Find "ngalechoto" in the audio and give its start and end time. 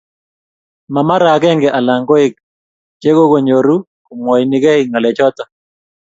4.89-5.43